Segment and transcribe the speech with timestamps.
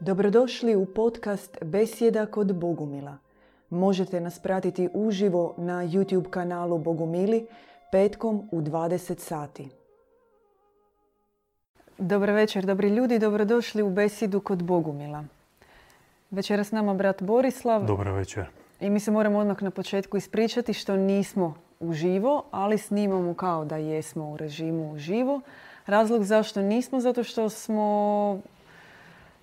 [0.00, 3.16] Dobrodošli u podcast Besjeda kod Bogumila.
[3.70, 7.46] Možete nas pratiti uživo na YouTube kanalu Bogumili
[7.92, 9.68] petkom u 20 sati.
[11.98, 15.24] Dobar večer, dobri ljudi, dobrodošli u Besjedu kod Bogumila.
[16.30, 17.84] Večera s nama brat Borislav.
[17.84, 18.46] Dobar večer.
[18.80, 23.76] I mi se moramo odmah na početku ispričati što nismo uživo, ali snimamo kao da
[23.76, 25.40] jesmo u režimu uživo.
[25.86, 28.40] Razlog zašto nismo, zato što smo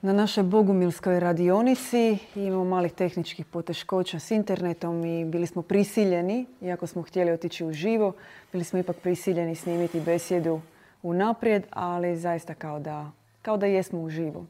[0.06, 6.88] na našoj bogumilskoj radionici imamo malih tehničkih poteškoća s internetom i bili smo prisiljeni, iako
[6.88, 8.14] smo htjeli otići u živo,
[8.52, 10.62] bili smo ipak prisiljeni snimiti besjedu
[11.04, 14.46] unaprijed, ali zaista kao da, kao da jesmo u živo.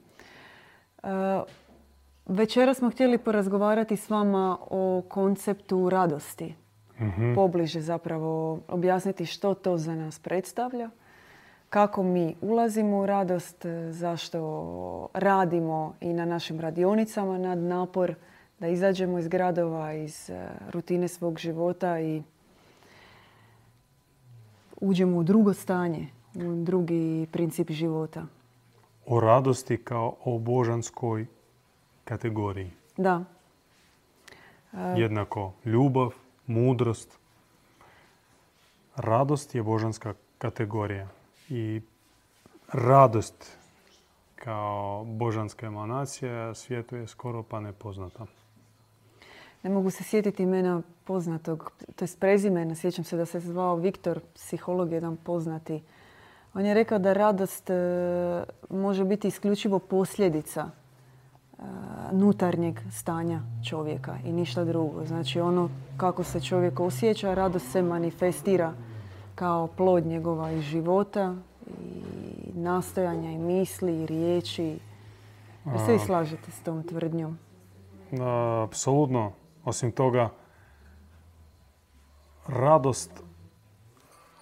[1.04, 1.08] E,
[2.26, 6.55] večera smo htjeli porazgovarati s vama o konceptu radosti.
[7.35, 10.90] Pobliže zapravo objasniti što to za nas predstavlja
[11.76, 14.40] kako mi ulazimo u radost, zašto
[15.14, 18.16] radimo i na našim radionicama nad napor,
[18.60, 22.24] da izađemo iz gradova, iz e, rutine svog života i
[24.82, 28.26] uđemo u drugo stanje, u drugi princip života.
[29.05, 31.26] O radosti kao o božanskoj
[32.04, 32.71] kategoriji.
[32.98, 33.24] Da.
[34.98, 36.14] Jednako ljubav,
[36.48, 37.20] mudrost.
[38.96, 41.08] Radost je božanska kategorija
[41.49, 41.82] i
[42.74, 43.57] radost
[44.35, 48.26] kao božanska emanacija svijetu je skoro pa nepoznata.
[49.63, 54.20] Ne mogu se sjetiti imena poznatog, to je prezimena, sjećam se da se zvao Viktor,
[54.34, 55.82] psiholog jedan poznati.
[56.54, 57.74] On je rekao da radost e,
[58.70, 61.62] može biti isključivo posljedica e,
[62.12, 65.06] nutarnjeg stanja čovjeka i ništa drugo.
[65.06, 68.74] Znači ono kako se čovjek osjeća, radost se manifestira
[69.36, 71.36] kao plod njegova i života
[71.68, 74.80] i nastojanja i misli i riječi.
[75.66, 77.38] Jel se vi slažete s tom tvrdnjom?
[78.64, 79.31] Apsolutno.
[79.66, 80.30] Osim toga,
[82.48, 83.12] radost,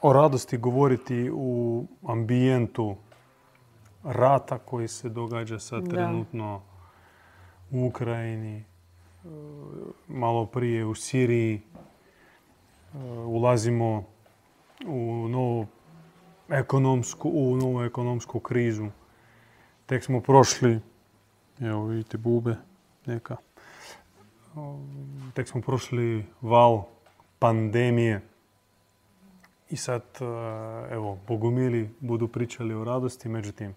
[0.01, 2.95] o radosti govoriti u ambijentu
[4.03, 6.61] rata koji se događa sad trenutno
[7.71, 8.63] u Ukrajini,
[10.07, 11.61] malo prije u Siriji.
[13.25, 14.03] Ulazimo
[14.87, 15.67] u novu
[16.49, 18.87] ekonomsku, u novu ekonomsku krizu.
[19.85, 20.79] Tek smo prošli,
[21.59, 22.55] evo vidite bube
[23.05, 23.37] neka,
[25.33, 26.83] tek smo prošli val
[27.39, 28.21] pandemije
[29.69, 30.25] i sad, e,
[30.93, 33.75] evo, bogumili budu pričali o radosti, međutim,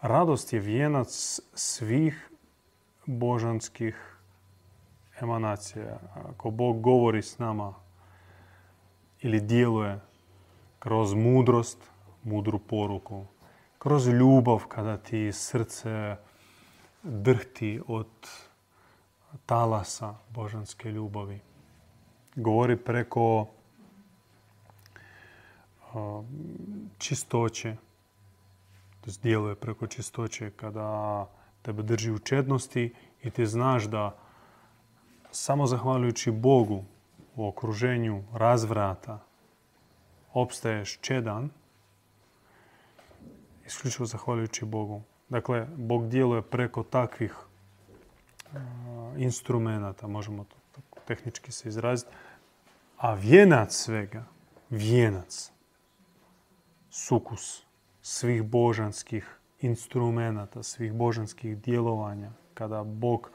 [0.00, 2.30] radost je vijenac svih
[3.06, 4.16] božanskih
[5.20, 5.98] emanacija.
[6.14, 7.74] Ako Bog govori s nama
[9.20, 10.00] ili djeluje
[10.84, 11.78] kroz mudrost,
[12.24, 13.26] mudru poruku,
[13.78, 16.16] kroz ljubav kada ti srce
[17.02, 18.08] drhti od
[19.46, 21.40] talasa božanske ljubavi.
[22.36, 23.46] Govori preko
[26.98, 27.76] čistoće,
[29.00, 31.26] to djeluje preko čistoće kada
[31.62, 34.16] tebe drži u čednosti i ti znaš da
[35.30, 36.84] samo zahvaljujući Bogu
[37.36, 39.18] u okruženju razvrata,
[40.34, 41.50] opstaješ čedan,
[43.66, 45.02] isključivo zahvaljujući Bogu.
[45.28, 47.34] Dakle, Bog djeluje preko takvih
[49.16, 52.10] instrumenata, možemo to tehnički se izraziti.
[52.96, 54.24] A vijenac svega,
[54.70, 55.52] vijenac,
[56.90, 57.64] sukus
[58.02, 63.30] svih božanskih instrumenata, svih božanskih djelovanja, kada Bog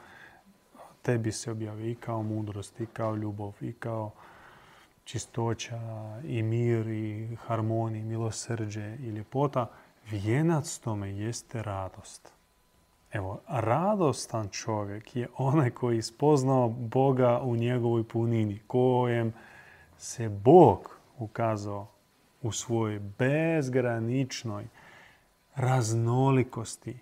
[1.02, 4.12] tebi se objavi i kao mudrost, i kao ljubav, i kao
[5.04, 5.80] čistoća
[6.24, 9.70] i mir i harmonija, milosrđe i ljepota,
[10.10, 12.32] vijenac tome jeste radost.
[13.12, 19.32] Evo, radostan čovjek je onaj koji je spoznao Boga u njegovoj punini, kojem
[19.98, 21.86] se Bog ukazao
[22.42, 24.66] u svojoj bezgraničnoj
[25.54, 26.96] raznolikosti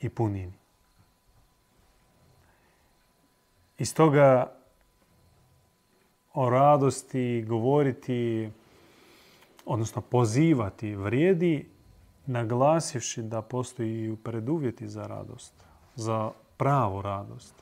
[0.00, 0.52] i punini.
[3.78, 4.52] Iz toga
[6.34, 8.50] o radosti govoriti,
[9.66, 11.68] odnosno pozivati vrijedi,
[12.26, 15.52] naglasivši da postoji preduvjeti za radost,
[15.96, 17.54] za pravu radost.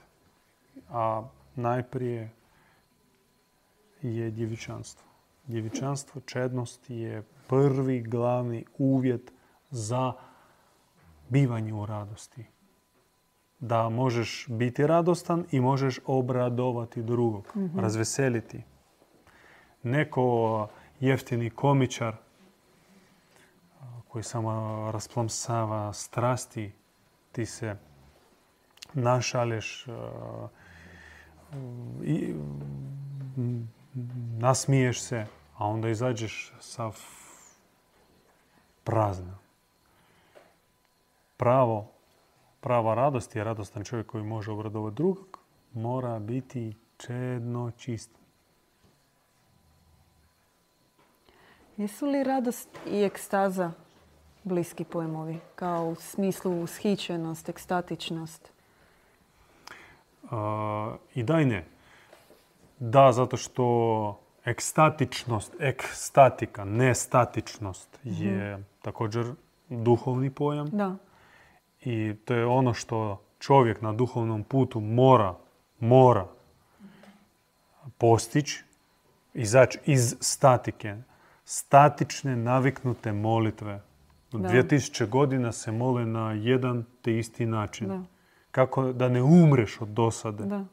[0.90, 1.22] A
[1.56, 2.30] najprije
[4.02, 5.08] je djevičanstvo.
[5.46, 9.32] Djevičanstvo, čednost je prvi glavni uvjet
[9.70, 10.12] za
[11.28, 12.44] bivanje u radosti
[13.60, 18.62] da možeš biti radostan i možeš obradovati drugog, razveseliti.
[19.82, 20.68] Neko
[21.00, 22.16] jeftini komičar
[24.08, 26.72] koji samo rasplamsava strasti
[27.32, 27.76] ti se
[28.94, 29.86] našalješ,
[32.04, 32.34] i,
[34.38, 35.26] nasmiješ se,
[35.56, 36.90] a onda izađeš sa
[38.84, 39.38] prazna.
[41.36, 41.90] Pravo,
[42.60, 45.38] prava radost je radostan čovjek koji može obradovati drugog,
[45.74, 48.10] mora biti čedno čist.
[51.76, 53.72] Jesu li radost i ekstaza
[54.44, 55.38] bliski pojmovi?
[55.54, 58.52] Kao u smislu ushićenost, ekstatičnost?
[61.14, 61.64] I da i ne.
[62.78, 68.62] Da, zato što ekstatičnost, ekstatika, nestatičnost je mhm.
[68.82, 69.32] također
[69.68, 70.66] duhovni pojam.
[70.70, 70.96] Da.
[71.84, 75.34] I to je ono što čovjek na duhovnom putu mora,
[75.80, 76.26] mora
[77.98, 78.64] postići,
[79.34, 80.96] izaći iz statike.
[81.44, 83.80] Statične, naviknute molitve.
[84.32, 84.38] Da.
[84.38, 87.88] 2000 godina se mole na jedan te isti način.
[87.88, 88.02] Da.
[88.50, 90.44] Kako da ne umreš od dosade.
[90.44, 90.64] Da.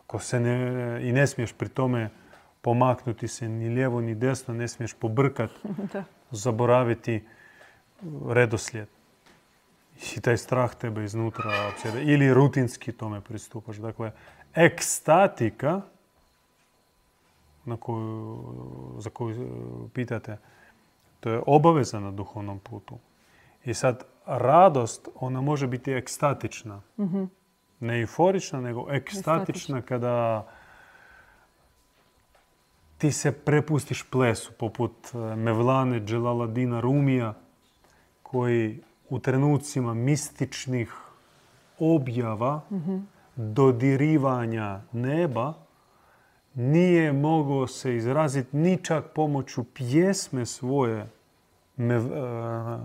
[0.00, 2.10] Ako se ne, i ne smiješ pri tome
[2.60, 5.54] pomaknuti se ni lijevo ni desno, ne smiješ pobrkati,
[6.44, 7.24] zaboraviti
[8.28, 8.88] redoslijed.
[10.16, 12.00] I taj strah tebe iznutra opsjeda.
[12.00, 13.76] Ili rutinski tome pristupaš.
[13.76, 14.12] Dakle,
[14.54, 15.80] ekstatika
[17.64, 18.44] na koju,
[18.98, 20.38] za koju pitate,
[21.20, 22.98] to je obaveza na duhovnom putu.
[23.64, 26.82] I sad, radost, ona može biti ekstatična.
[26.98, 27.24] mm
[27.80, 30.46] Ne euforična, nego ekstatična kada
[32.98, 37.34] ti se prepustiš plesu, poput e, Mevlane Dželaladina Rumija,
[38.22, 40.94] koji u trenucima mističnih
[41.78, 42.60] objava,
[43.36, 45.54] dodirivanja neba,
[46.54, 51.06] nije mogao se izraziti ni čak pomoću pjesme svoje
[51.76, 52.78] mev, e,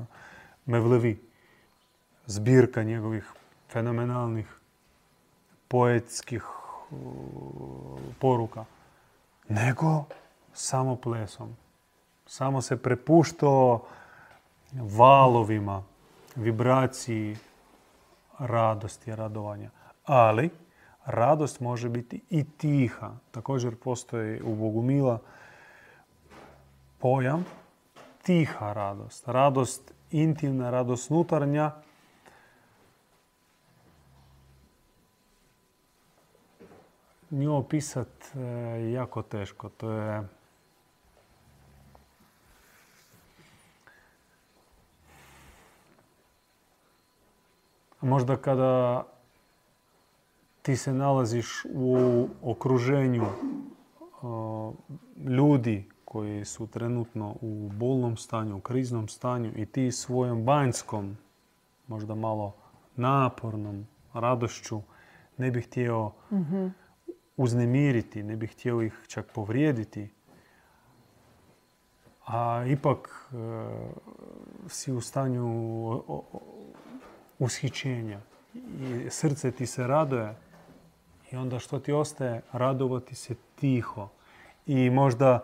[0.66, 1.30] Mevlevi.
[2.25, 3.31] Zbirka njegovih
[3.69, 4.60] fenomenalnih
[5.68, 6.44] poetskih
[8.19, 8.65] poruka
[9.50, 10.04] nego
[10.54, 11.56] samo plesom.
[12.25, 13.86] Samo se prepuštao
[14.74, 15.83] valovima,
[16.39, 17.38] vibraciji
[18.39, 19.69] radosti, radovanja.
[20.06, 20.50] Ali
[21.06, 23.12] radost može biti i tiha.
[23.31, 25.19] Također postoji u Bogumila
[27.00, 27.45] pojam
[28.24, 29.27] tiha radost.
[29.27, 31.71] Radost intimna, radost nutarnja,
[37.31, 39.69] nju opisat je jako teško.
[39.69, 40.38] To je...
[48.01, 49.06] Možda kada
[50.62, 53.25] ti se nalaziš u okruženju
[55.28, 61.18] ljudi koji su trenutno u bolnom stanju, u kriznom stanju i ti svojom banjskom,
[61.88, 62.56] možda malo
[62.96, 64.81] napornom radošću
[65.38, 66.68] ne bih htio mhm
[67.40, 70.10] uznemiriti, ne bih htio ih čak povrijediti.
[72.25, 73.36] A ipak e,
[74.68, 75.46] si u stanju
[77.39, 78.19] ushićenja
[78.81, 80.36] i srce ti se raduje
[81.31, 82.41] i onda što ti ostaje?
[82.51, 84.09] Radovati se tiho
[84.65, 85.44] i možda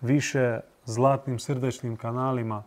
[0.00, 2.62] više zlatnim srdečnim kanalima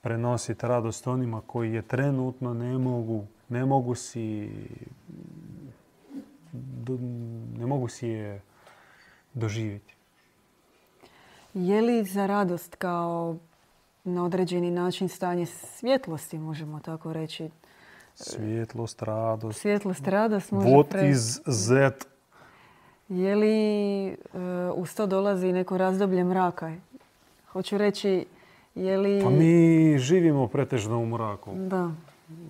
[0.00, 4.50] prenositi radost onima koji je trenutno ne mogu, ne mogu si
[7.58, 8.42] ne mogu si je
[9.34, 9.94] doživjeti.
[11.54, 13.36] Je li za radost kao
[14.04, 17.50] na određeni način stanje svjetlosti, možemo tako reći?
[18.14, 19.60] Svjetlost, radost.
[19.60, 21.90] Svjetlost, radost What is Z?
[23.08, 24.40] Je li uh,
[24.74, 26.72] uz to dolazi neko razdoblje mraka?
[27.52, 28.26] Hoću reći,
[28.74, 29.20] je li...
[29.24, 31.50] Pa mi živimo pretežno u mraku.
[31.54, 31.90] Da.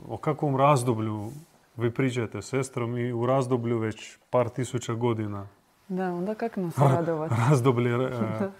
[0.09, 1.30] O kakvom razdoblju
[1.76, 5.47] vi pričate sestro, mi u razdoblju već par tisuća godina.
[5.88, 7.35] Da, onda kako nas radovati?
[7.49, 8.50] Razdoblje e,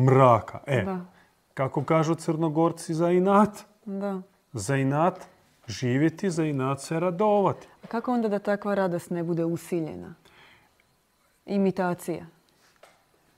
[0.00, 0.58] mraka.
[0.66, 1.00] E, da.
[1.58, 3.58] Kako kažu crnogorci za inat?
[3.84, 4.22] Da.
[4.52, 5.26] Za inat
[5.66, 7.66] živjeti, za inat se radovati.
[7.84, 10.14] A kako onda da takva radost ne bude usiljena?
[11.46, 12.26] Imitacija.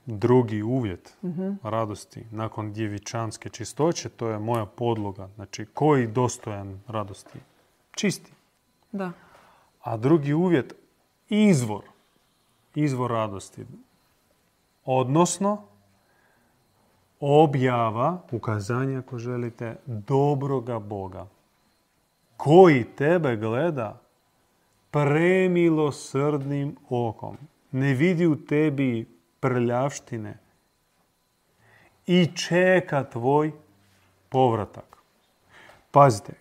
[0.05, 1.31] Drugi uvjet uh
[1.63, 5.29] radosti nakon djevičanske čistoće, to je moja podloga.
[5.35, 7.39] Znači, koji dostojan radosti?
[7.91, 8.31] Čisti.
[8.91, 9.11] Da.
[9.83, 10.75] A drugi uvjet,
[11.29, 11.83] izvor.
[12.75, 13.65] Izvor radosti.
[14.85, 15.70] Odnosno,
[17.21, 21.27] objava, ukazanja ako želite, dobroga Boga.
[22.37, 24.01] Koji tebe gleda
[24.91, 27.37] premilosrdnim okom.
[27.71, 29.07] Ne vidi u tebi
[29.39, 30.37] prljavštine
[32.07, 33.51] i čeka tvoj
[34.29, 34.97] povratak.
[35.91, 36.33] Pazite,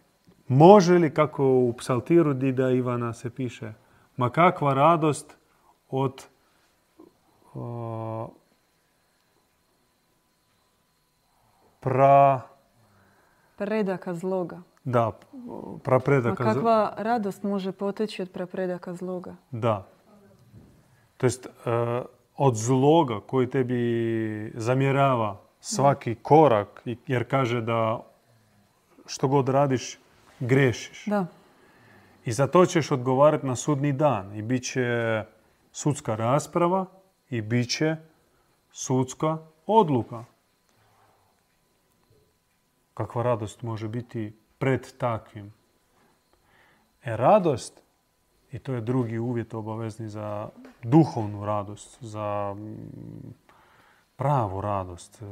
[0.51, 3.73] Može li, kako u psaltiru Dida Ivana se piše,
[4.17, 5.37] ma kakva radost
[5.91, 6.27] od
[11.81, 12.41] pra...
[13.57, 14.63] Predaka zloga.
[14.85, 15.13] Da,
[15.85, 19.35] prapredaka Ma kakva radost može poteći od prapredaka zloga?
[19.51, 19.87] Da.
[21.17, 21.51] To jest, e,
[22.37, 28.01] od zloga koji tebi zamjerava svaki korak, jer kaže da
[29.07, 29.99] što god radiš,
[30.41, 31.05] grešiš.
[31.07, 31.27] Da.
[32.25, 34.35] I za to ćeš odgovarati na sudni dan.
[34.35, 35.25] I bit će
[35.73, 36.87] sudska rasprava
[37.31, 37.97] i bit će
[38.73, 40.25] sudska odluka.
[43.01, 45.53] Kakva radost može biti pred takvim?
[47.05, 47.83] E radost,
[48.53, 50.49] i to je drugi uvjet obavezni za
[50.83, 52.57] duhovnu radost, za
[54.17, 55.27] pravu radost, e,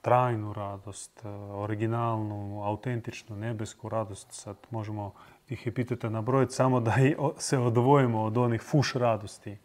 [0.00, 4.32] trajnu radost, e, originalnu, autentičnu, nebesku radost.
[4.32, 5.12] Sad možemo
[5.48, 6.94] ih epiteta nabrojiti samo da
[7.38, 9.58] se odvojimo od onih fuš radosti.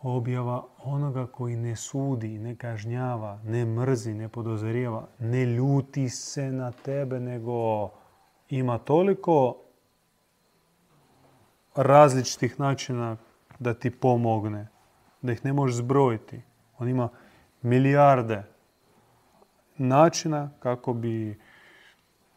[0.00, 6.72] Objava onoga koji ne sudi, ne kažnjava, ne mrzi, ne podozrijeva, ne ljuti se na
[6.72, 7.90] tebe, nego
[8.48, 9.56] ima toliko
[11.74, 13.16] različitih načina
[13.58, 14.68] da ti pomogne
[15.26, 16.40] da ih ne možeš zbrojiti.
[16.78, 17.08] On ima
[17.62, 18.42] milijarde
[19.78, 21.40] načina kako bi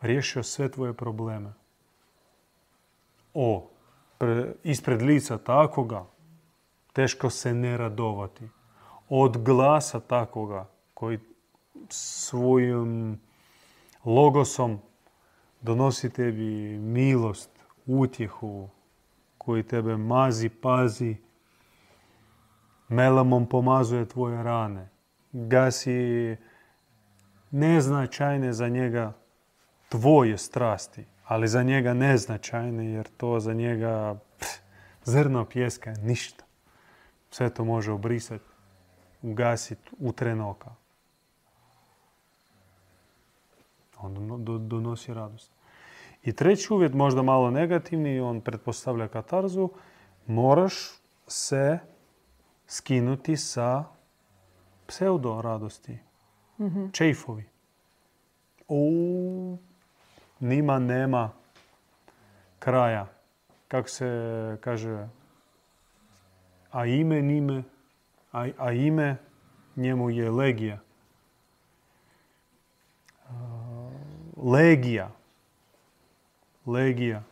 [0.02, 1.54] riješio sve tvoje probleme.
[3.34, 3.70] O,
[4.64, 6.06] ispred lica takoga
[7.00, 8.50] teško se ne radovati.
[9.10, 11.20] Od glasa takoga koji
[11.90, 13.20] svojim
[14.06, 14.80] logosom
[15.62, 17.50] donosi tebi milost,
[17.86, 18.70] utjehu,
[19.38, 21.16] koji tebe mazi, pazi,
[22.90, 24.90] melamom pomazuje tvoje rane.
[25.32, 26.38] Gasi
[27.52, 29.14] neznačajne za njega
[29.90, 34.20] tvoje strasti, ali za njega neznačajne jer to za njega
[35.04, 36.49] zrno pjeska ništa.
[37.32, 38.46] Sve to može obrisati,
[39.22, 40.76] ugasiti u trenoka.
[43.98, 45.52] On donosi radost.
[46.24, 49.70] I treći uvjet, možda malo negativni, on pretpostavlja katarzu,
[50.28, 50.74] moraš
[51.28, 51.80] se
[52.68, 53.84] skinuti sa
[54.88, 56.00] pseudo radosti.
[56.60, 57.44] mm Čejfovi.
[58.68, 59.58] U,
[60.40, 61.32] nima nema
[62.60, 63.08] kraja.
[63.68, 65.08] Kako se kaže,
[66.72, 67.64] a ime nime,
[68.32, 69.18] a, a ime
[69.76, 70.80] njemu je legija.
[74.44, 75.12] legija.
[76.66, 77.24] Legija.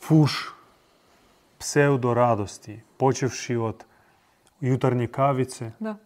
[0.00, 0.54] Fuš
[1.58, 2.80] pseudo radosti.
[2.96, 3.84] Počevši od
[4.60, 5.96] jutarnje kavice da.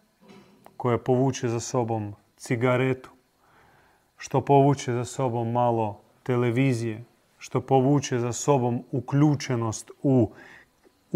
[0.77, 3.09] koja povuče za sobom cigaretu,
[4.17, 7.03] što povuče za sobom malo televizije,
[7.37, 10.31] što povuče za sobom uključenost u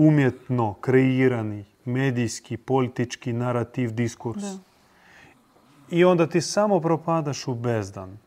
[0.07, 4.43] umjetno kreirani medijski, politički narativ, diskurs.
[5.89, 8.17] I onda ti samo propadaš u bezdan.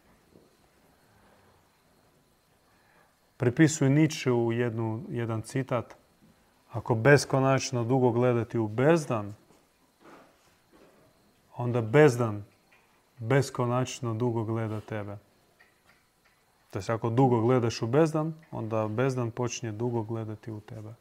[3.37, 5.97] Pripisuju Nietzsche u jednu, jedan citat.
[6.71, 9.35] Ako beskonačno dugo gledati u bezdan,
[11.57, 12.45] onda bezdan
[13.19, 15.19] beskonačno dugo gleda tebe.
[16.71, 20.95] To ako dugo gledaš u bezdan, onda bezdan počinje dugo gledati u tebe.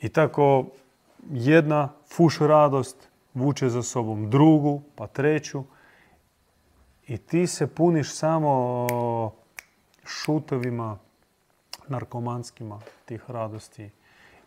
[0.00, 0.66] I tako
[1.30, 5.64] jedna fuš radost vuče za sobom drugu, pa treću.
[7.06, 8.86] I ti se puniš samo
[10.04, 10.98] šutovima
[11.88, 13.90] narkomanskima tih radosti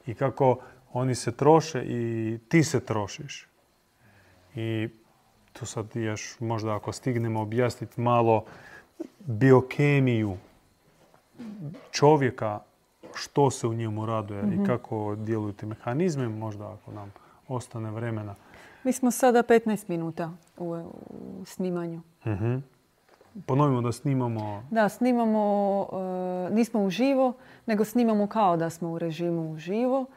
[0.05, 0.57] i kako
[0.93, 3.47] oni se troše i ti se trošiš.
[4.55, 4.89] I
[5.53, 8.45] tu sad još možda ako stignemo objasniti malo
[9.19, 10.37] biokemiju
[11.91, 12.59] čovjeka,
[13.15, 14.65] što se u njemu raduje i mhm.
[14.65, 17.13] kako djeluju ti mehanizme, možda ako nam
[17.47, 18.35] ostane vremena.
[18.83, 20.83] Mi smo sada 15 minuta u,
[21.45, 22.01] snimanju.
[22.25, 22.61] uh
[23.45, 24.63] Ponovimo da snimamo...
[24.71, 27.33] Da, snimamo, uh, nismo uživo,
[27.65, 29.99] nego snimamo kao da smo u režimu uživo.
[29.99, 30.07] Uh,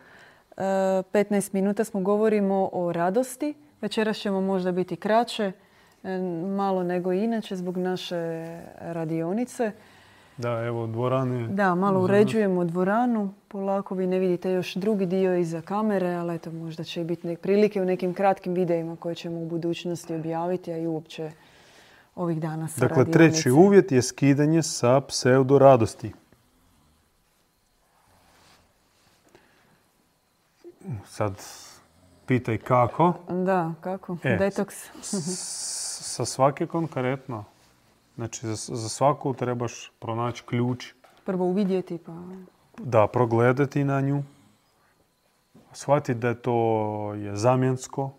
[0.57, 0.62] e,
[1.12, 3.55] 15 minuta smo govorimo o radosti.
[3.81, 5.53] Večeras ćemo možda biti kraće,
[6.03, 6.19] e,
[6.57, 8.17] malo nego inače zbog naše
[8.81, 9.73] radionice.
[10.37, 11.49] Da, evo dvorane.
[11.49, 13.35] Da, malo uređujemo dvoranu.
[13.49, 17.83] Polako vi ne vidite još drugi dio iza kamere, ali eto možda će biti prilike
[17.83, 21.31] u nekim kratkim videima koje ćemo u budućnosti objaviti, a i uopće
[22.14, 26.12] ovih dana sa Dakle, treći uvjet je skidanje sa pseudo radosti.
[31.07, 31.43] Sad
[32.26, 33.14] pitaj kako.
[33.28, 34.16] Da, kako?
[34.23, 34.75] E, Detoks.
[36.00, 37.45] sa svake konkretno.
[38.16, 40.92] Znači, za, za svaku trebaš pronaći ključ,
[41.25, 42.12] Prvo uvidjeti pa...
[42.78, 44.23] da progledati na nju,
[45.73, 48.11] shvatiti da je to je zamjensko,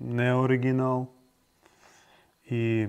[0.00, 1.06] ne original.
[2.44, 2.88] I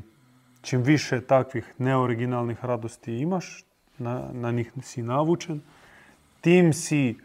[0.62, 3.66] čim više takvih neoriginalnih radosti imaš,
[3.98, 5.62] na, na njih si navučen,
[6.42, 7.18] tim si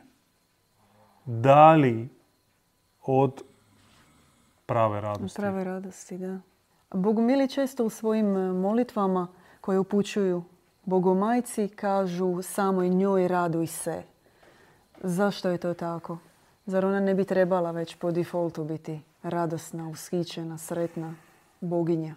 [1.25, 2.09] dali
[3.03, 3.43] od
[4.67, 5.37] prave radosti.
[5.37, 6.41] Prave radosti, da.
[6.95, 9.29] Bogumili često u svojim e, molitvama
[9.61, 10.43] koje upućuju
[10.85, 14.03] Bogomajci kažu samoj njoj raduj se.
[15.03, 16.19] Zašto je to tako?
[16.67, 21.15] Zar ona ne bi trebala već po defaultu biti radosna, ushićena, sretna
[21.61, 22.15] boginja?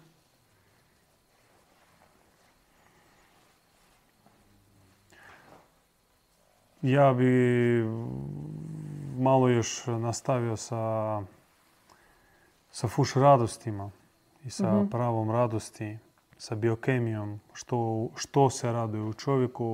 [6.82, 7.84] Ja bi
[9.18, 11.22] malo još nastavio sa,
[12.70, 13.90] sa fuš radostima
[14.44, 15.98] i sa pravom radosti,
[16.38, 19.64] sa biokemijom, što, što se raduje u čovjeku,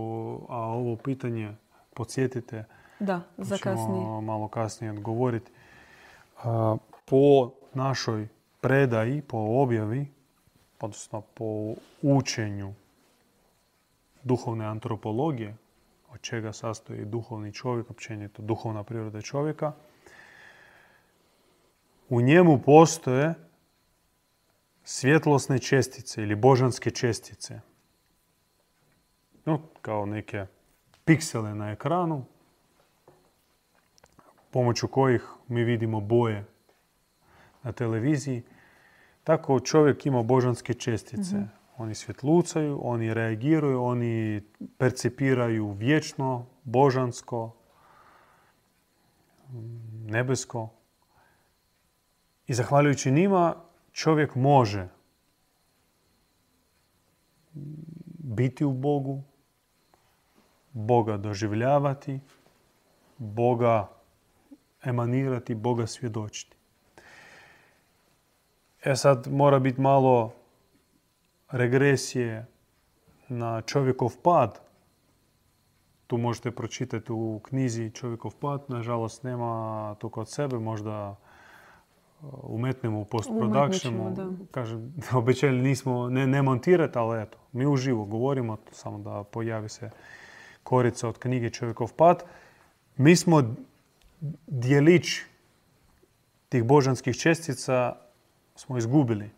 [0.49, 1.55] a ovo pitanje
[1.95, 2.65] podsjetite,
[3.01, 4.21] Da, za kasnije.
[4.23, 5.51] malo kasnije odgovoriti.
[7.05, 8.29] Po našoj
[8.61, 10.07] predaji, po objavi,
[10.81, 12.75] odnosno po učenju
[14.23, 15.57] duhovne antropologije,
[16.13, 19.73] od čega sastoji duhovni čovjek, općenito duhovna priroda čovjeka,
[22.09, 23.35] u njemu postoje
[24.91, 27.61] svjetlosne čestice ili božanske čestice.
[29.45, 30.47] No, kao neke
[31.05, 32.25] piksele na ekranu,
[34.51, 36.45] pomoću kojih mi vidimo boje
[37.63, 38.43] na televiziji.
[39.25, 41.37] Tako čovjek ima božanske čestice.
[41.77, 44.43] Oni svjetlucaju, oni reagiraju, oni
[44.79, 47.57] percipiraju vječno, božansko,
[50.07, 50.69] nebesko.
[52.47, 54.89] I zahvaljujući njima čovjek može
[58.19, 59.23] biti u Bogu,
[60.73, 62.21] Boga doživljavati,
[63.19, 63.89] Boga
[64.85, 66.57] emanirati, Boga svjedočiti.
[68.85, 70.35] E sad mora biti malo
[71.51, 72.47] regresije
[73.29, 74.61] na čovjekov pad.
[76.07, 78.65] Tu možete pročitati u knjizi Čovjekov pad.
[78.69, 80.59] Nažalost, nema to kod sebe.
[80.59, 81.17] Možda
[82.43, 84.37] umetnemo u post-productionu.
[84.51, 89.91] Kažem, obećali nismo ne, ne montirati, ali eto, mi uživo govorimo, samo da pojavi se
[90.63, 92.23] korica od knjige Čovjekov pad.
[92.97, 93.55] Mi smo
[94.47, 95.07] dijelić
[96.49, 97.97] tih božanskih čestica
[98.55, 99.31] smo izgubili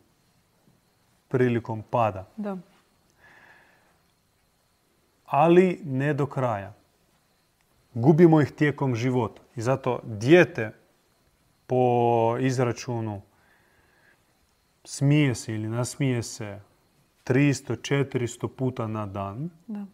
[1.28, 2.28] prilikom pada.
[2.36, 2.56] Da.
[5.26, 6.72] Ali ne do kraja.
[7.94, 9.42] Gubimo ih tijekom života.
[9.56, 10.72] I zato dijete
[11.72, 11.86] po
[12.40, 13.22] izračunu
[14.84, 16.60] smije se ili nasmije se
[17.24, 19.84] 300, 400 puta na dan, Da.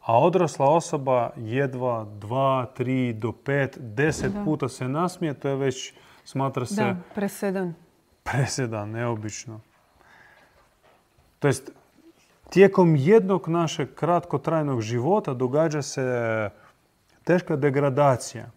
[0.00, 4.44] a odrasla osoba jedva 2, 3 do 5, 10 Da.
[4.44, 5.92] puta se nasmije, to je već
[6.24, 7.74] smatra se Da, presedan.
[8.22, 9.60] presedan, neobično.
[11.38, 11.70] To jest,
[12.50, 16.50] tijekom jednog našeg kratkotrajnog života događa se
[17.24, 18.50] teška degradacija,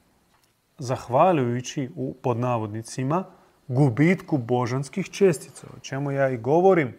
[0.77, 3.23] zahvaljujući u pod navodnicima
[3.67, 6.97] gubitku božanskih čestica, o čemu ja i govorim.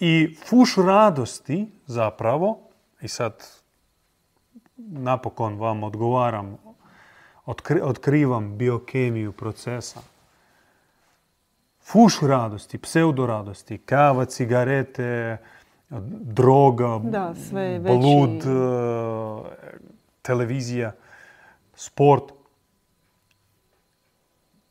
[0.00, 2.58] I fuš radosti zapravo,
[3.00, 3.46] i sad
[4.76, 6.56] napokon vam odgovaram,
[7.46, 10.00] otkri- otkrivam biokemiju procesa,
[11.82, 15.36] fuš radosti, pseudo radosti, kava, cigarete,
[16.20, 18.48] droga, Da, sve je veći- blud, e,
[20.22, 20.92] televizija,
[21.78, 22.32] sport,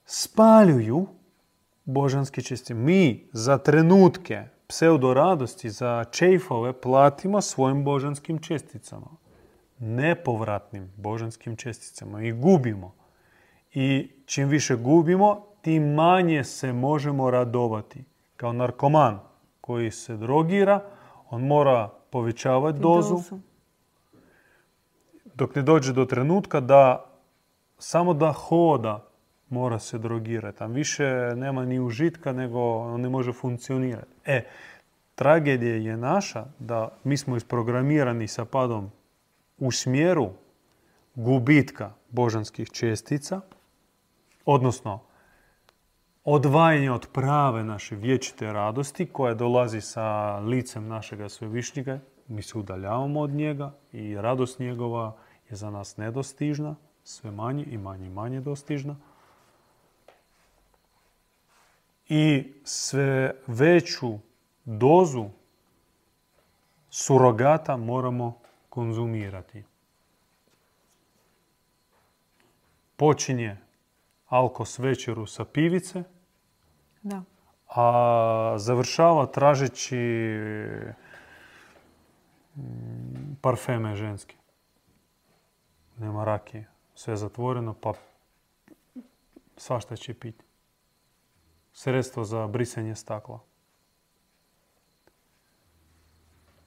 [0.06, 1.08] spaljuju
[1.86, 2.74] božanske česti.
[2.74, 9.08] Mi za trenutke pseudo radosti, za čejfove platimo svojim božanskim česticama.
[9.80, 12.93] Nepovratnim božanskim česticama i gubimo.
[13.74, 18.04] I čim više gubimo, tim manje se možemo radovati.
[18.38, 19.20] Kao narkoman
[19.62, 20.84] koji se drogira,
[21.30, 23.39] on mora povećavati dozu
[25.38, 27.06] dok ne dođe do trenutka da
[27.78, 29.06] samo da hoda
[29.50, 30.58] mora se drogirati.
[30.58, 34.12] Tam više nema ni užitka, nego on ne može funkcionirati.
[34.26, 34.43] E,
[35.15, 38.91] tragedija je naša da mi smo isprogramirani sa padom
[39.58, 40.30] u smjeru
[41.15, 43.41] gubitka božanskih čestica,
[44.45, 45.00] odnosno
[46.23, 52.00] odvajanje od prave naše vječite radosti koja dolazi sa licem našega svevišnjega.
[52.28, 55.15] Mi se udaljavamo od njega i radost njegova
[55.49, 58.95] je za nas nedostižna, sve manje i manje i manje dostižna.
[62.10, 64.19] i sve veću
[64.65, 65.29] dozu
[66.89, 69.63] surogata moramo konzumirati.
[72.95, 73.57] Počinje
[74.27, 76.03] alkos večeru sa pivice,
[77.03, 77.23] Da.
[77.67, 79.97] a završava tražeći
[82.55, 84.36] mm, parfeme ženske.
[85.97, 86.67] Nema rakije.
[86.95, 87.93] Sve je zatvoreno, pa
[89.57, 90.45] svašta će piti.
[91.73, 93.39] Sredstvo za brisanje stakla.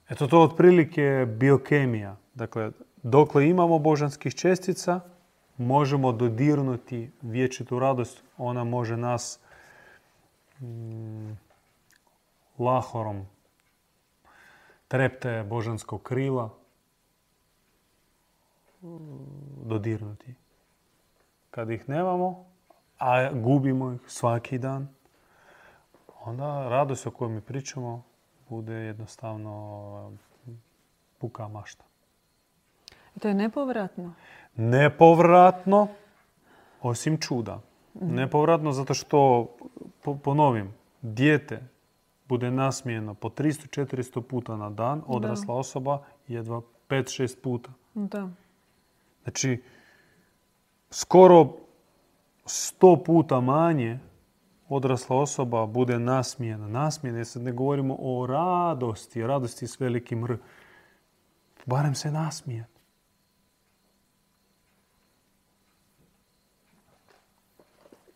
[0.09, 2.15] Eto to otprilike biokemija.
[2.33, 2.71] Dakle,
[3.03, 4.99] dokle imamo božanskih čestica,
[5.57, 8.23] možemo dodirnuti vječitu radost.
[8.37, 9.39] Ona može nas
[10.59, 11.31] mm,
[12.59, 13.25] lahorom
[14.87, 16.49] trepte božanskog krila
[19.65, 20.35] dodirnuti.
[21.51, 22.45] Kad ih nemamo,
[22.99, 24.87] a gubimo ih svaki dan,
[26.23, 28.03] onda radost o kojoj mi pričamo
[28.49, 30.11] bude jednostavno
[31.17, 31.83] puka mašta.
[33.15, 34.13] I to je nepovratno.
[34.55, 35.87] Nepovratno,
[36.81, 37.61] osim čuda.
[37.93, 39.47] Nepovratno zato što,
[40.03, 41.59] po- ponovim, dijete
[42.27, 47.69] bude nasmijeno po 300-400 puta na dan, odrasla osoba jedva 5-6 puta.
[47.93, 48.29] Da.
[49.23, 49.63] Znači,
[50.89, 51.53] skoro
[52.45, 53.99] 100 puta manje
[54.69, 56.67] odrasla osoba bude nasmijena.
[56.67, 60.37] Nasmijena, sad ne govorimo o radosti, radosti s velikim R.
[61.65, 62.81] Barem se nasmijeti.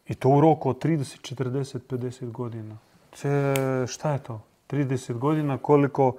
[0.08, 2.78] I to u roku od 30, 40, 50 godina.
[3.14, 3.54] Ce,
[3.88, 4.42] šta je to?
[4.70, 6.18] 30 godina koliko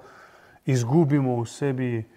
[0.65, 2.09] izgubimo u sebi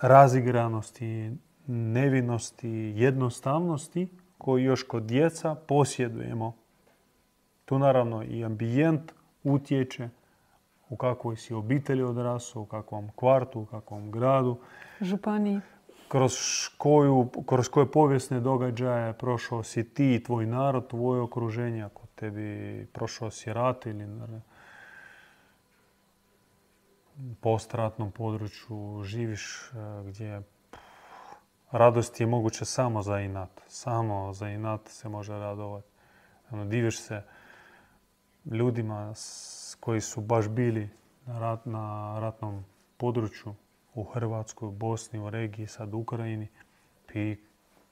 [0.00, 1.32] razigranosti,
[1.66, 6.56] nevinosti, jednostavnosti koju još kod djeca posjedujemo.
[7.64, 9.12] Tu naravno i ambijent
[9.44, 10.08] utječe
[10.88, 14.56] u kakvoj si obitelji odrasao, u kakvom kvartu, u kakvom gradu,
[15.00, 15.60] Županiji.
[16.08, 16.32] kroz
[16.78, 22.86] koju, kroz koje povijesne događaje prošao si ti i tvoj narod, tvoje okruženje, ako tebi
[22.92, 24.06] prošao si rat ili
[27.40, 29.76] postratnom području živiš e,
[30.06, 30.42] gdje
[31.70, 33.60] radost je moguće samo za inat.
[33.68, 35.88] Samo za inat se može radovati.
[36.50, 37.22] Ono, diviš se
[38.44, 39.14] ljudima
[39.80, 40.90] koji su baš bili
[41.26, 41.60] na, rat,
[42.20, 42.64] ratnom
[42.96, 43.54] području
[43.94, 46.48] u Hrvatskoj, Bosni, u regiji, sad u Ukrajini.
[47.14, 47.36] I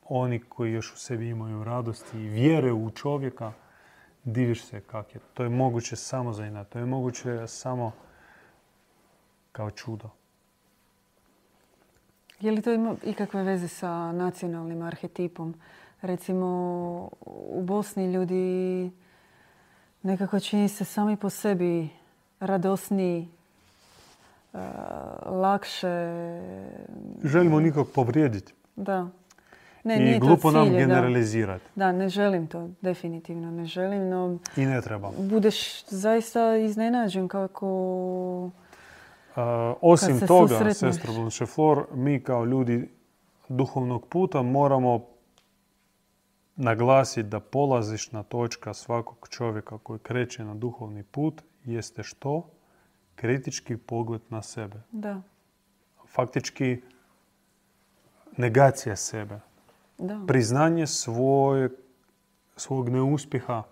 [0.04, 3.52] oni koji još u sebi imaju radosti i vjere u čovjeka,
[4.24, 5.20] diviš se kak je.
[5.34, 6.68] To je moguće samo za inat.
[6.68, 7.92] To je moguće samo
[9.54, 10.08] kao čudo.
[12.40, 15.54] Je li to ima ikakve veze sa nacionalnim arhetipom?
[16.02, 16.48] Recimo,
[17.26, 18.90] u Bosni ljudi
[20.02, 21.88] nekako čini se sami po sebi
[22.40, 23.28] radosniji,
[24.54, 24.58] e,
[25.26, 26.06] lakše.
[27.24, 28.52] Želimo nikog povrijediti.
[28.76, 29.08] Da.
[29.84, 30.78] Ne, I nije to glupo nam cilj, da.
[30.78, 31.64] generalizirati.
[31.74, 35.10] Da, ne želim to, definitivno ne želim, no I ne treba.
[35.18, 38.50] budeš zaista iznenađen kako...
[39.80, 42.90] Osim se toga, sestro Blanche Flor, mi kao ljudi
[43.48, 45.06] duhovnog puta moramo
[46.56, 52.50] naglasiti da polazišna točka svakog čovjeka koji kreće na duhovni put jeste što?
[53.14, 54.76] Kritički pogled na sebe.
[54.92, 55.22] Da,
[56.08, 56.82] Faktički
[58.36, 59.40] negacija sebe.
[59.98, 60.20] da.
[60.26, 61.70] priznanje svoje,
[62.56, 63.62] svog neuspjeha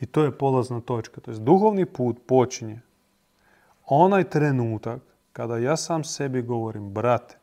[0.00, 1.20] i to je polazna točka.
[1.20, 2.80] To jest duhovni put počinje
[3.90, 5.00] onaj trenutak
[5.32, 7.36] kada ja sam sebi govorim, brate,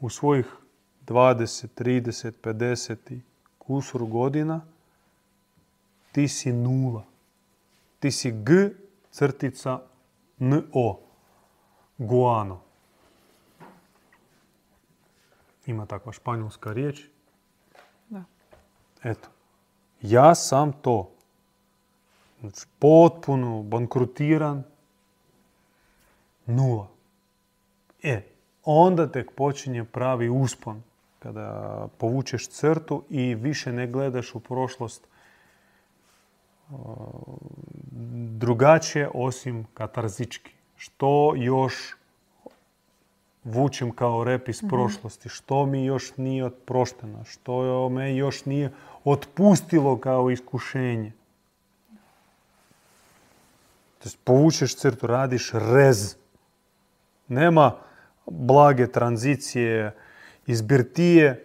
[0.00, 0.46] u svojih
[1.06, 3.20] 20, 30, 50 i
[3.58, 4.60] kusur godina
[6.12, 7.04] ti si nula.
[7.98, 8.70] Ti si G
[9.10, 9.80] crtica
[10.38, 10.98] NO.
[11.98, 12.60] Guano.
[15.66, 17.02] Ima takva španjolska riječ.
[18.08, 18.24] Da.
[19.02, 19.28] Eto.
[20.02, 21.10] Ja sam to.
[22.40, 24.62] Znači, potpuno bankrutiran.
[26.46, 26.88] Nula.
[28.02, 28.22] E,
[28.64, 30.82] onda tek počinje pravi uspon.
[31.18, 35.06] Kada povučeš crtu i više ne gledaš u prošlost
[38.38, 40.52] drugačije osim katarzički.
[40.76, 41.96] Što još
[43.44, 48.72] vučem kao rep iz prošlosti, što mi još nije otprošteno, što me još nije
[49.04, 51.12] otpustilo kao iskušenje.
[54.02, 56.16] To povučeš crtu, radiš rez.
[57.28, 57.76] Nema
[58.26, 59.96] blage tranzicije
[60.46, 61.44] iz birtije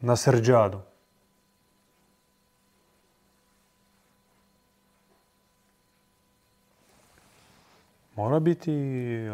[0.00, 0.80] na srđadu.
[8.18, 8.72] Mora biti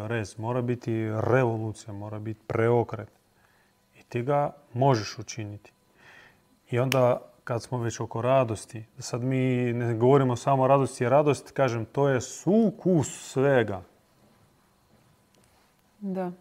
[0.07, 3.09] rez, mora biti revolucija, mora biti preokret.
[3.99, 5.71] I ti ga možeš učiniti.
[6.69, 11.11] I onda kad smo već oko radosti, sad mi ne govorimo samo o radosti, jer
[11.11, 13.81] radost, kažem, to je sukus svega.
[15.99, 16.31] Da.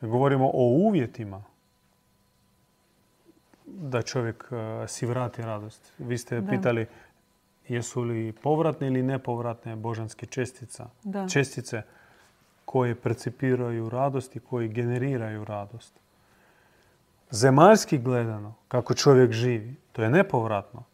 [0.00, 1.42] Govorimo o uvjetima
[3.66, 5.92] da čovjek eh, si vrati radost.
[5.98, 6.50] Vi ste Da.
[6.50, 6.86] pitali
[7.68, 10.86] jesu li povratne ili nepovratne božanske čestica.
[11.04, 11.28] Da.
[11.28, 11.82] Čestice
[12.64, 16.00] koje percipiraju radost i koje generiraju radost.
[17.30, 20.84] Zemaljski gledano, kako čovjek živi, to je nepovratno.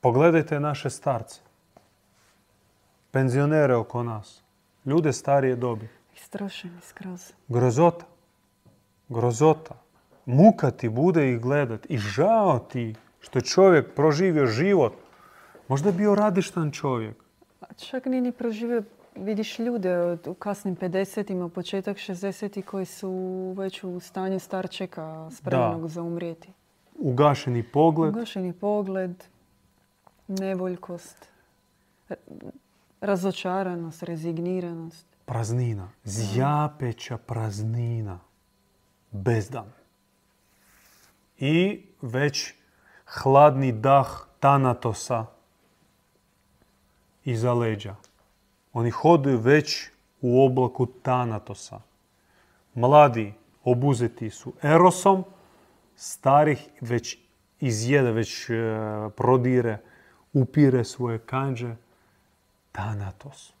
[0.00, 1.40] Pogledajte naše starce,
[3.10, 4.42] penzionere oko nas,
[4.84, 5.88] ljude starije dobi.
[6.14, 7.32] Istrošeni skroz.
[7.48, 8.04] Grozota.
[9.08, 9.74] Grozota.
[10.26, 14.92] Muka ti bude ih gledat i žao ti što je čovjek proživio život.
[15.68, 17.16] Možda je bio radištan čovjek.
[17.60, 18.82] A čak nije ni proživio,
[19.16, 23.10] vidiš ljude od- u kasnim 50-ima, početak 60 koji su
[23.56, 26.52] već u stanju starčeka spremnog za umrijeti.
[26.94, 28.14] Ugašeni pogled.
[28.16, 29.24] Ugašeni pogled,
[30.28, 31.28] nevoljkost,
[33.00, 35.06] razočaranost, rezigniranost.
[35.24, 35.88] Praznina.
[36.04, 38.18] Zjapeća praznina.
[39.10, 39.72] Bezdan.
[41.38, 42.54] I već
[43.06, 44.06] hladni dah
[44.40, 45.26] Tanatosa
[47.24, 47.94] iza leđa.
[48.72, 51.80] Oni hodaju već u oblaku Tanatosa.
[52.74, 55.24] Mladi obuzeti su Erosom,
[55.96, 57.18] starih već
[57.60, 58.54] izjede, već e,
[59.16, 59.78] prodire,
[60.32, 61.74] upire svoje kanđe
[62.72, 63.52] Tanatos.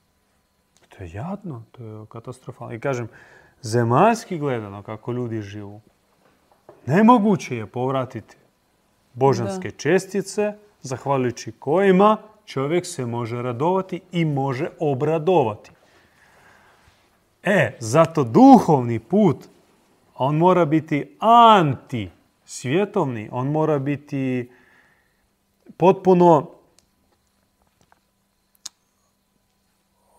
[0.88, 2.74] To je jadno, to je katastrofalno.
[2.74, 3.08] I kažem,
[3.62, 5.80] zemaljski gledano kako ljudi živu,
[6.86, 8.36] nemoguće je povratiti
[9.14, 15.70] božanske čestice, zahvaljujući kojima čovjek se može radovati i može obradovati.
[17.42, 19.36] E, zato duhovni put,
[20.14, 22.10] on mora biti anti
[22.44, 24.50] svjetovni, on mora biti
[25.76, 26.50] potpuno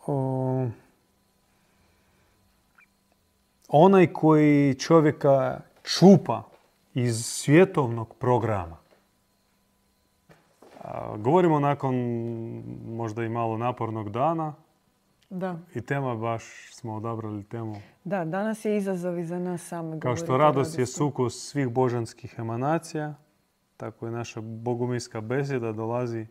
[0.07, 0.67] o,
[3.67, 6.43] onaj koji čovjeka čupa
[6.93, 8.82] iz svjetovnog programa.
[11.17, 11.95] Govorimo nakon
[12.87, 14.53] možda i malo napornog dana
[15.29, 16.43] Da, i tema baš
[16.73, 17.75] smo odabrali temu.
[18.03, 19.99] da, danas je izazov i za nas same.
[19.99, 23.13] Kao što radost je sukus svih božanskih emanacija,
[23.77, 26.27] tako i naša bogumilska beseda dolazi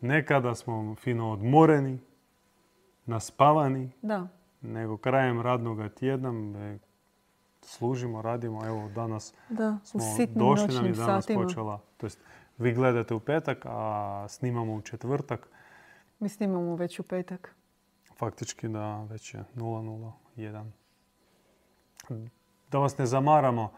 [0.00, 1.98] nekada smo fino odmoreni,
[3.06, 4.28] naspavani, Da,
[4.60, 6.32] nego krajem radnog tjedna
[7.62, 8.66] služimo, radimo.
[8.66, 10.00] Evo danas da, smo
[10.34, 11.42] došli nam i danas satima.
[11.42, 11.80] počela.
[11.96, 12.20] To jest,
[12.60, 15.48] vi gledate u petak, a snimamo u četvrtak.
[16.18, 17.54] Mi snimamo već u petak.
[18.18, 20.64] Faktički da već je 001.
[22.70, 23.72] Da vas ne zamaramo.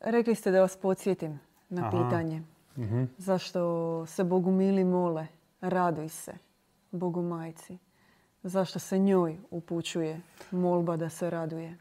[0.00, 1.90] Rekli ste da vas podsjetim na Aha.
[1.90, 2.42] pitanje.
[2.76, 3.04] Mhm.
[3.18, 5.26] Zašto se Bogu mili mole,
[5.60, 6.34] raduj se,
[6.90, 7.78] Bogu majci.
[8.42, 11.78] Zašto se njoj upućuje molba da se raduje?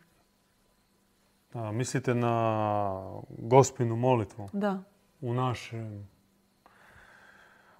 [1.53, 4.83] A, mislite na gospinu molitvu Da,
[5.23, 5.31] u,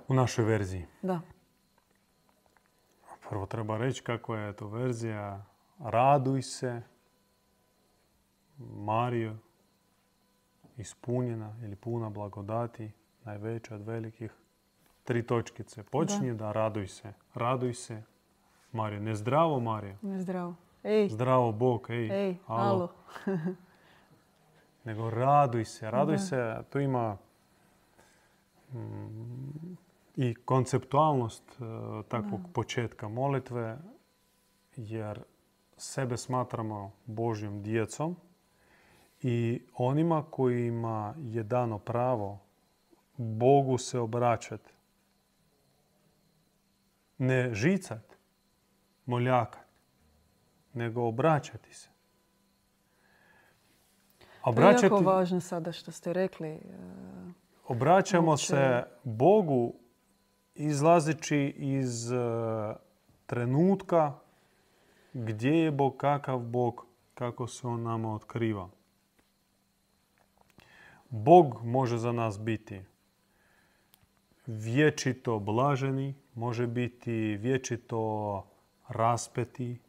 [0.07, 0.85] u našoj verziji.
[1.01, 1.21] da,
[3.29, 5.45] Prvo treba reći kakva je to verzija.
[5.79, 6.81] Raduj se,
[8.57, 9.35] Marijo,
[10.77, 12.91] ispunjena ili puna blagodati,
[13.23, 14.31] najveća od velikih.
[15.03, 15.83] Tri točkice.
[15.83, 17.13] Počinje da, raduj se.
[17.33, 18.03] Raduj se,
[18.71, 18.99] Marijo.
[18.99, 19.95] Ne zdravo, Marijo.
[20.01, 20.55] ne zdravo.
[20.83, 22.63] Ej, Zdravo, Bog, ej, ej, alo.
[22.69, 22.93] alo.
[24.85, 25.91] Nego raduj se.
[25.91, 26.19] Raduj Da.
[26.21, 27.17] se, tu ima
[30.15, 31.63] i konceptualnost e,
[32.07, 33.77] takvog početka molitve,
[34.75, 35.23] jer
[35.77, 38.15] sebe smatramo Božjom djecom
[39.21, 42.39] i onima kojima je dano pravo
[43.17, 44.73] Bogu se obraćati.
[47.17, 48.17] Ne žicat,
[49.05, 49.67] moljakat,
[50.73, 51.89] nego obraćati se.
[54.43, 56.59] To je jako važno sada što ste rekli.
[57.67, 59.73] Obraćamo se Bogu
[60.55, 62.15] izlazeći iz e,
[63.25, 64.13] trenutka
[65.13, 68.69] gdje je Bog, kakav Bog, kako se On nama otkriva.
[71.09, 72.81] Bog može za nas biti
[74.47, 78.43] vječito blaženi, može biti vječito
[78.87, 79.79] raspeti,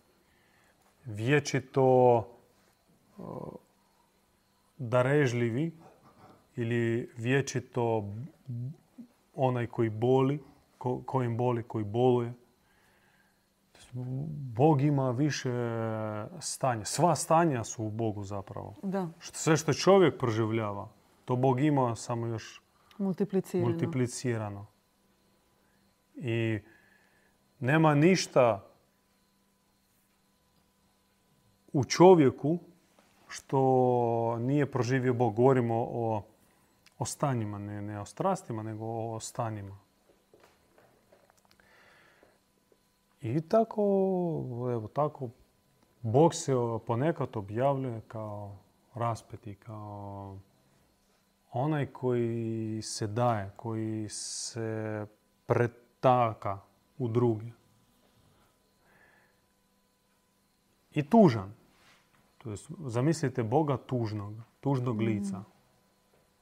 [1.04, 3.22] vječito e,
[4.78, 5.83] darežljivi
[6.56, 8.12] ili vječito
[9.34, 10.42] onaj koji boli,
[10.78, 12.32] ko, kojim boli, koji boluje.
[14.52, 15.50] Bog ima više
[16.40, 16.84] stanja.
[16.84, 18.74] Sva stanja su u Bogu zapravo.
[18.82, 20.88] Da, Što- Sve što čovjek proživljava,
[21.24, 22.62] to Bog ima samo još
[22.98, 23.70] multiplicirano.
[23.70, 24.66] multiplicirano.
[26.14, 26.58] I
[27.60, 28.64] nema ništa
[31.72, 32.58] u čovjeku
[33.28, 33.58] što
[34.38, 35.34] nije proživio Bog.
[35.34, 36.22] Govorimo o,
[36.98, 39.78] o stanjima, ne, ne o strastima, nego o stanjima.
[43.20, 43.82] I tako,
[44.72, 45.28] evo tako,
[46.02, 46.52] Bog se
[46.86, 48.56] ponekad objavljuje kao
[48.94, 50.38] raspeti, kao
[51.52, 55.06] onaj koji se daje, koji se
[55.46, 56.58] pretaka
[56.98, 57.46] u druge.
[60.92, 61.54] I tužan.
[62.38, 65.44] To jest, zamislite Boga tužnog, tužnog lica.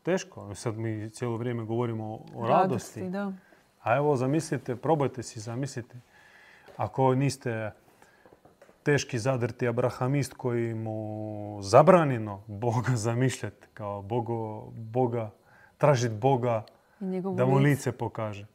[0.03, 0.55] Teško.
[0.55, 3.11] Sad mi cijelo vrijeme govorimo o, o radosti.
[3.11, 3.33] da.
[3.83, 5.97] A evo zamislite, probajte si zamisliti.
[6.77, 7.73] Ako niste
[8.83, 15.31] teški zadrti abrahamist koji mu zabranjeno Boga zamišljati kao Bogo, Boga,
[15.79, 16.65] tražiti Boga
[17.37, 17.69] da mu lice.
[17.69, 18.47] lice pokaže.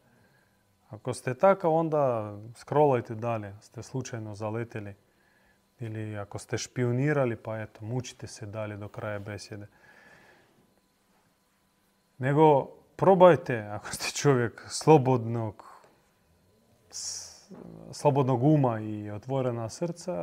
[0.90, 3.54] Ako ste takav, onda scrollajte dalje.
[3.62, 4.96] Ste slučajno zaletili.
[5.80, 9.68] Ili ako ste špionirali, pa eto, mučite se dalje do kraja besjede.
[12.20, 15.64] Nego probajte, ako ste čovjek slobodnog,
[17.92, 20.14] slobodnog uma i otvorena srca,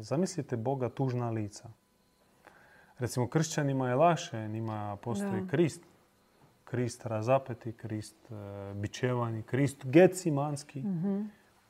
[0.00, 1.68] zamislite Boga tužna lica.
[2.98, 5.48] Recimo, kršćanima je lakše, njima postoji Da.
[5.48, 5.82] Krist.
[6.64, 8.34] Krist razapeti, Krist e,
[8.74, 11.22] bičevani, Krist gecimanski Mhm.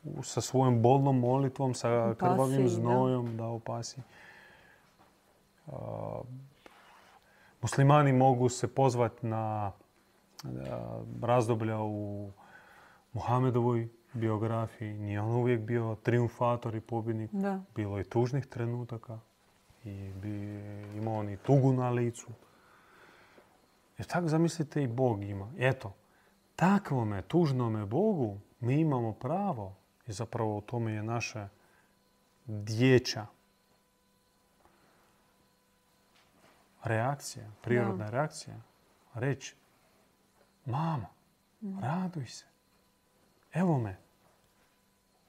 [0.05, 2.69] u- sa svojom bolnom molitvom, sa Opasi, krvavim da.
[2.69, 4.01] znojom da opasi.
[5.67, 5.73] A,
[7.63, 9.73] muslimani mogu se pozvati na
[11.23, 12.31] razdoblja u
[13.13, 14.95] Muhamedovoj biografiji.
[14.95, 17.31] Nije on uvijek bio triumfator i pobjednik.
[17.33, 17.61] Da.
[17.75, 19.19] Bilo je tužnih trenutaka
[19.85, 20.61] i bi
[20.97, 22.27] imao on i tugu na licu.
[23.99, 25.53] Jer tako zamislite i Bog ima.
[25.59, 25.93] Eto,
[26.57, 29.75] takvome tužnome Bogu mi imamo pravo
[30.07, 31.49] i zapravo u tome je naša
[32.47, 33.27] dječja
[36.87, 38.57] reakcija, prirodna reakcija.
[39.15, 39.57] Reći,
[40.65, 41.07] mama,
[41.81, 42.45] raduj se.
[43.53, 43.97] Evo me.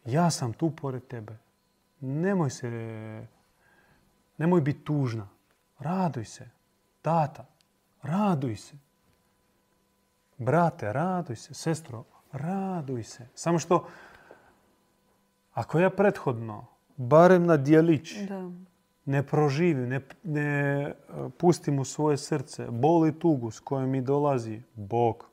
[0.06, 1.38] Ja sam tu pored tebe.
[2.00, 2.70] Nemoj se,
[4.38, 5.28] nemoj biti tužna.
[5.80, 6.50] Raduj se.
[7.02, 7.46] Tata,
[8.02, 8.76] raduj se.
[10.38, 11.54] Brate, raduj se.
[11.54, 13.28] Sestro, raduj se.
[13.36, 13.88] Samo što,
[15.54, 16.66] ako ja prethodno,
[16.98, 18.52] barem na dijelić, Da.
[19.08, 20.50] Ne proživim, ne, ne
[20.82, 20.94] e,
[21.38, 25.30] pustim u svoje srce bol i tugu s kojom mi dolazi Bog.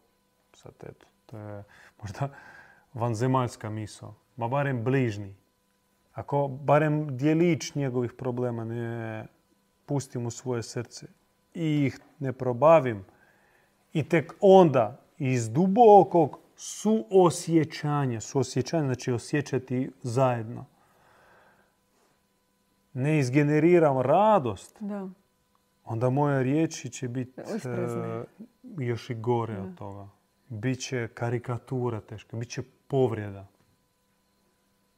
[0.53, 1.65] Sad eto, to je
[2.03, 2.29] možda
[2.93, 4.15] vanzemaljska misao.
[4.37, 5.35] Ma barem bližni.
[6.13, 9.27] Ako barem dijelić njegovih problema ne
[9.87, 11.07] pustim u svoje srce
[11.55, 13.05] i ih ne probavim
[13.93, 20.67] i tek onda iz dubokog suosjećanja, suosjećanja znači osjećati zajedno,
[22.95, 25.09] ne izgeneriram radost, Da.
[25.85, 28.07] onda moje riječi će biti Isprezne.
[28.07, 28.25] e,
[28.79, 30.09] još i gore od toga.
[30.49, 33.47] Biće karikatura teška, bit će povreda.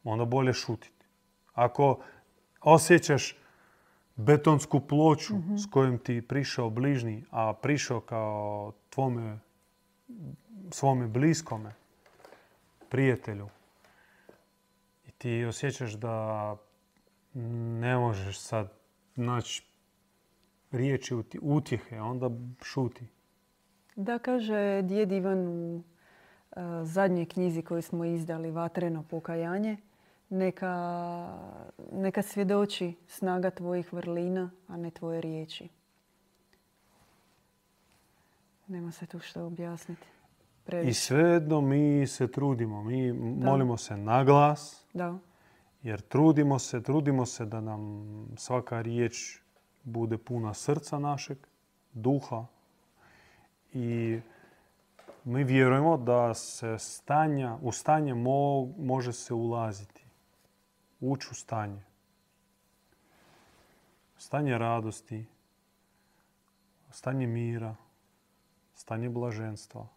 [0.04, 1.06] Onda bolje šutiti.
[1.54, 2.00] Ako
[2.60, 3.36] osjećaš
[4.16, 9.38] betonsku ploču s kojom ti prišao bližnji, a prišao kao tvome,
[10.70, 11.74] svome bliskome,
[12.88, 13.48] prijatelju,
[15.06, 16.56] i ti osjećaš da
[17.80, 18.72] ne možeš sad
[19.16, 19.62] naći
[20.70, 22.30] riječi utjehe, onda
[22.62, 23.06] šuti.
[23.96, 29.76] Da, kaže djed Ivan u e, zadnjoj knjizi koju smo izdali, Vatreno pokajanje,
[30.28, 31.28] neka,
[31.92, 35.68] neka svjedoči snaga tvojih vrlina, a ne tvoje riječi.
[38.66, 40.06] Nema se tu što objasniti.
[40.06, 41.00] I Previše.
[41.00, 45.18] svejedno mi se trudimo, mi molimo se na glas, Da,
[45.82, 48.04] jer trudimo se, trudimo se da nam
[48.36, 49.40] svaka riječ
[49.82, 51.38] bude puna srca našeg,
[51.92, 52.46] duha
[53.72, 54.20] i
[55.24, 60.04] mi vjerujemo da se stanja, u stanje mo- može se ulaziti,
[61.00, 61.82] ući u stanje.
[64.18, 65.26] Stanje radosti,
[66.90, 67.76] stanje mira,
[68.74, 69.95] stanje blaženstva.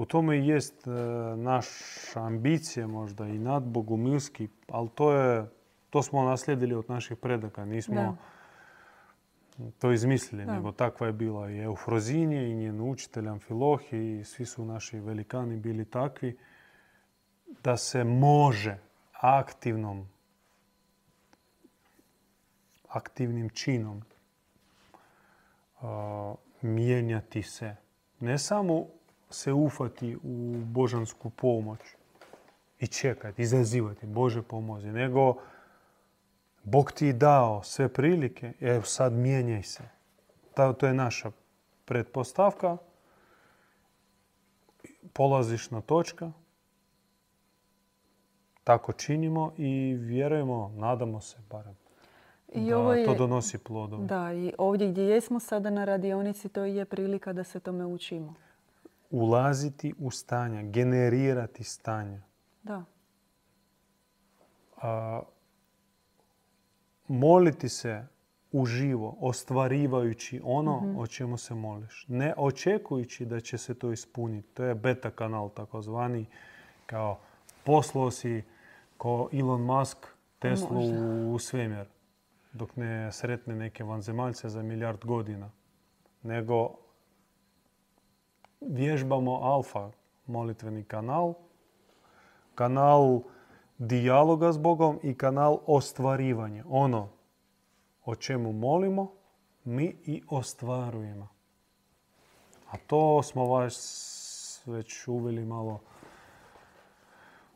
[0.00, 0.90] U tome i jest e,
[1.36, 5.46] naša ambicija možda i nadbogumilski, ali to je
[5.90, 7.64] To smo naslijedili od naših predaka.
[7.64, 9.70] Nismo Da.
[9.78, 10.52] to izmislili, Da.
[10.54, 15.56] nego takva je bila i Eufrozinje i njen učitelj Amfilohi i svi su naši velikani
[15.56, 16.38] bili takvi
[17.64, 18.78] da se može
[19.12, 20.08] aktivnom
[22.88, 24.02] aktivnim činom
[25.80, 27.76] a, mijenjati se.
[28.20, 28.86] Ne samo
[29.30, 31.80] se ufati u božansku pomoć
[32.78, 35.34] i čekati, izazivati, Bože pomozi, nego
[36.64, 39.82] Bog ti je dao sve prilike, evo sad mijenjaj se.
[40.54, 41.30] Ta- To je naša
[41.84, 42.76] pretpostavka,
[45.12, 46.32] polazišna točka,
[48.64, 51.76] tako činimo i vjerujemo, nadamo se barem,
[52.48, 54.06] I da ovo je, to donosi plodove.
[54.06, 58.34] da, i ovdje gdje jesmo sada na radionici, to je prilika da se tome učimo.
[59.10, 62.22] Ulaziti u stanja, generirati stanja.
[62.62, 62.84] Da,
[64.82, 65.22] A,
[67.08, 68.06] moliti se
[68.52, 72.04] uživo, ostvarivajući ono o čemu se moliš.
[72.08, 74.48] Ne očekujući da će se to ispuniti.
[74.48, 76.26] To je beta kanal takozvani.
[76.86, 77.18] Kao
[77.64, 78.42] poslao si
[78.96, 80.06] ko Elon Musk
[80.38, 81.30] Teslu Možda.
[81.34, 81.86] u svemir
[82.52, 85.50] dok ne sretne neke vanzemaljce za milijard godina.
[86.22, 86.76] Nego
[88.60, 89.90] vježbamo alfa
[90.26, 91.34] molitveni kanal,
[92.54, 93.20] kanal
[93.78, 96.64] dijaloga s Bogom i kanal ostvarivanja.
[96.68, 97.08] Ono
[98.04, 99.12] o čemu molimo,
[99.64, 101.28] mi i ostvarujemo.
[102.70, 105.80] A to smo vas već uveli malo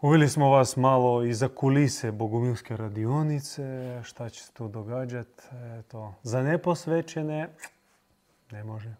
[0.05, 5.43] Uveli smo vas malo i za kulise Bogumilske radionice, šta će se tu događati.
[5.79, 7.49] Eto, za neposvećene
[8.51, 8.95] ne može.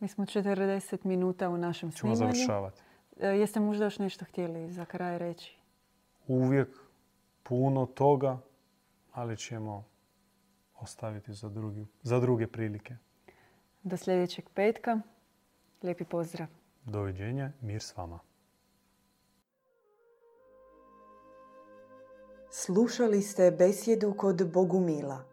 [0.00, 2.34] Mi smo 40 minuta u našem Ćemo snimanju.
[2.34, 2.80] završavati.
[3.20, 5.58] E, Jeste možda još nešto htjeli za kraj reći?
[6.26, 6.68] Uvijek
[7.42, 8.38] puno toga,
[9.12, 9.84] ali ćemo
[10.80, 12.96] ostaviti za, drugi, za druge prilike.
[13.82, 15.00] Do sljedećeg petka.
[15.82, 16.46] Lijepi pozdrav.
[16.84, 18.18] Doviđenja, mir s vama.
[22.50, 25.24] Slušali ste besjedu kod Bogumila.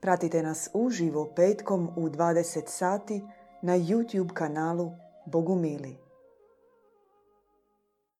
[0.00, 3.22] Pratite nas uživo petkom u 20 sati
[3.64, 4.92] na YouTube kanalu
[5.26, 5.98] Bogumili.